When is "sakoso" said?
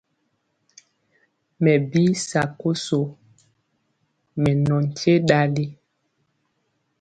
2.29-2.99